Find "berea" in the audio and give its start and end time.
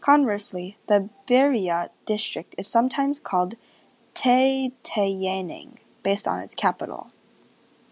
1.26-1.90